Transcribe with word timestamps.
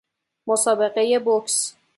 مسابقهی 0.47 1.19
بوکس 1.19 1.75